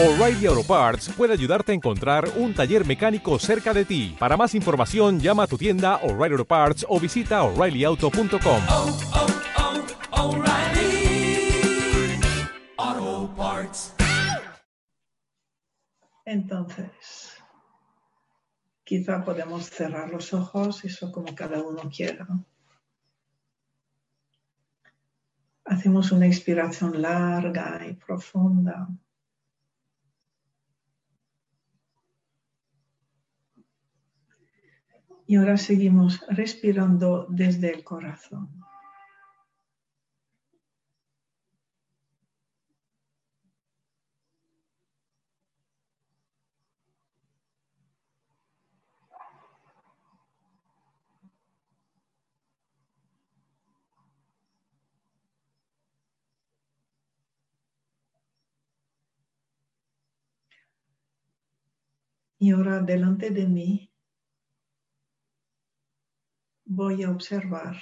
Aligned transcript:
O'Reilly 0.00 0.46
Auto 0.46 0.62
Parts 0.62 1.08
puede 1.08 1.32
ayudarte 1.32 1.72
a 1.72 1.74
encontrar 1.74 2.28
un 2.36 2.54
taller 2.54 2.86
mecánico 2.86 3.36
cerca 3.40 3.74
de 3.74 3.84
ti. 3.84 4.14
Para 4.16 4.36
más 4.36 4.54
información, 4.54 5.18
llama 5.18 5.42
a 5.42 5.46
tu 5.48 5.58
tienda 5.58 5.96
O'Reilly 6.04 6.34
Auto 6.34 6.44
Parts 6.44 6.86
o 6.88 7.00
visita 7.00 7.42
oreillyauto.com. 7.42 8.62
oh, 8.68 8.98
oh, 12.78 13.34
Parts. 13.36 13.92
Entonces, 16.24 17.32
quizá 18.84 19.24
podemos 19.24 19.68
cerrar 19.68 20.10
los 20.10 20.32
ojos, 20.32 20.84
eso 20.84 21.10
como 21.10 21.34
cada 21.34 21.60
uno 21.60 21.90
quiera. 21.92 22.24
Hacemos 25.64 26.12
una 26.12 26.26
inspiración 26.26 27.02
larga 27.02 27.84
y 27.84 27.94
profunda. 27.94 28.86
Y 35.30 35.36
ahora 35.36 35.58
seguimos 35.58 36.24
respirando 36.30 37.26
desde 37.28 37.70
el 37.74 37.84
corazón. 37.84 38.48
Y 62.38 62.52
ahora 62.52 62.80
delante 62.80 63.28
de 63.30 63.46
mí 63.46 63.87
voy 66.78 67.02
a 67.02 67.10
observar 67.10 67.76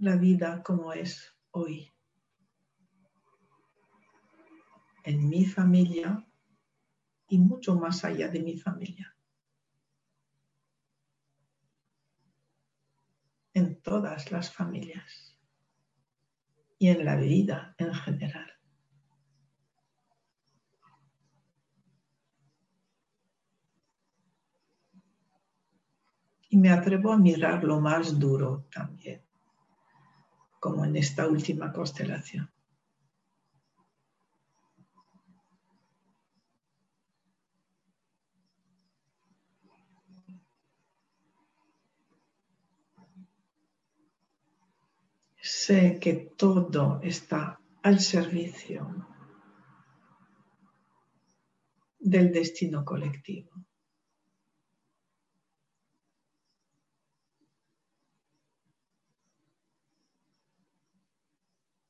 la 0.00 0.16
vida 0.16 0.64
como 0.64 0.92
es 0.92 1.32
hoy. 1.52 1.92
En 5.04 5.28
mi 5.28 5.46
familia 5.46 6.26
y 7.28 7.38
mucho 7.38 7.76
más 7.76 8.04
allá 8.04 8.26
de 8.30 8.40
mi 8.40 8.58
familia. 8.58 9.16
En 13.52 13.80
todas 13.80 14.32
las 14.32 14.52
familias 14.52 15.38
y 16.80 16.88
en 16.88 17.04
la 17.04 17.14
vida 17.14 17.76
en 17.78 17.94
general. 17.94 18.53
Y 26.54 26.56
me 26.56 26.70
atrevo 26.70 27.10
a 27.10 27.18
mirar 27.18 27.64
lo 27.64 27.80
más 27.80 28.16
duro 28.16 28.68
también, 28.72 29.20
como 30.60 30.84
en 30.84 30.94
esta 30.94 31.26
última 31.26 31.72
constelación. 31.72 32.48
Sé 45.42 45.98
que 46.00 46.12
todo 46.36 47.00
está 47.02 47.58
al 47.82 47.98
servicio 47.98 49.08
del 51.98 52.30
destino 52.30 52.84
colectivo. 52.84 53.50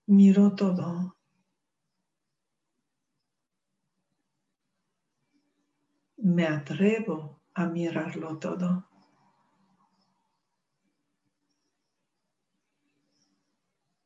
Miro 0.06 0.54
todo. 0.54 1.16
Me 6.19 6.47
atrevo 6.47 7.41
a 7.54 7.66
mirarlo 7.66 8.38
todo. 8.38 8.87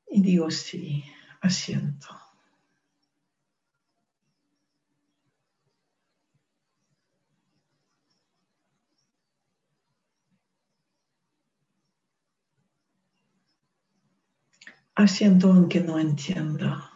Y 0.06 0.22
digo, 0.22 0.50
sí, 0.50 1.04
asiento. 1.40 2.27
Asiento 14.98 15.52
aunque 15.52 15.80
no 15.80 15.96
entienda. 15.96 16.90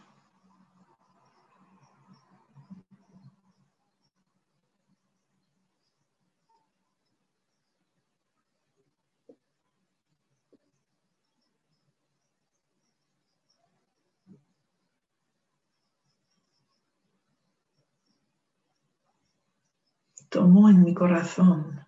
Tomo 20.28 20.68
en 20.68 20.82
mi 20.82 20.92
corazón 20.92 21.86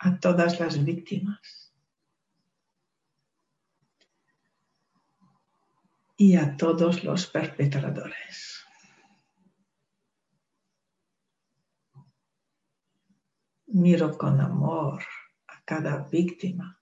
a 0.00 0.20
todas 0.20 0.60
las 0.60 0.84
víctimas. 0.84 1.65
Y 6.16 6.36
a 6.36 6.56
todos 6.56 7.04
los 7.04 7.26
perpetradores. 7.26 8.64
Miro 13.66 14.16
con 14.16 14.40
amor 14.40 15.04
a 15.48 15.62
cada 15.64 15.98
víctima. 16.08 16.80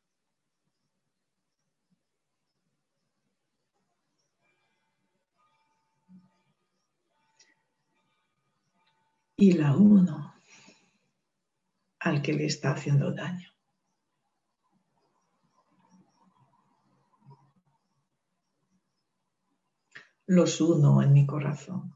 Y 9.36 9.52
la 9.52 9.76
uno 9.76 10.34
al 11.98 12.22
que 12.22 12.32
le 12.34 12.46
está 12.46 12.70
haciendo 12.70 13.12
daño. 13.12 13.53
Los 20.26 20.60
uno 20.60 21.02
en 21.02 21.12
mi 21.12 21.26
corazón. 21.26 21.94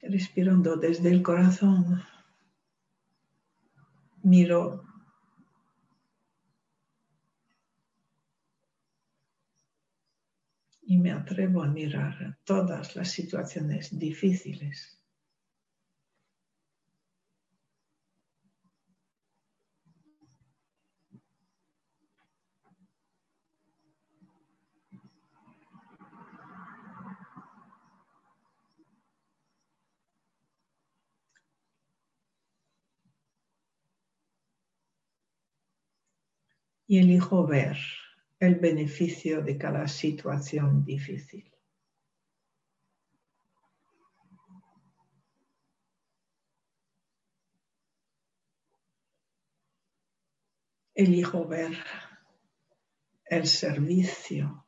Respirando 0.00 0.76
desde 0.76 1.10
el 1.10 1.22
corazón, 1.22 2.00
miro 4.22 4.84
y 10.86 10.98
me 10.98 11.10
atrevo 11.10 11.62
a 11.64 11.68
mirar 11.68 12.38
todas 12.44 12.94
las 12.94 13.10
situaciones 13.10 13.98
difíciles. 13.98 14.92
Y 36.88 36.98
elijo 37.00 37.44
ver 37.44 37.76
el 38.38 38.56
beneficio 38.56 39.42
de 39.42 39.56
cada 39.56 39.88
situación 39.88 40.84
difícil. 40.84 41.52
Elijo 50.94 51.46
ver 51.46 51.76
el 53.26 53.46
servicio 53.46 54.66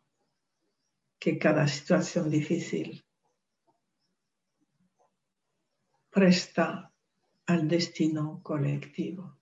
que 1.18 1.38
cada 1.38 1.66
situación 1.66 2.30
difícil 2.30 3.04
presta 6.10 6.92
al 7.46 7.66
destino 7.66 8.42
colectivo. 8.42 9.37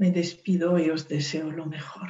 Me 0.00 0.10
despido 0.10 0.78
y 0.78 0.88
os 0.88 1.08
deseo 1.08 1.50
lo 1.50 1.66
mejor. 1.66 2.08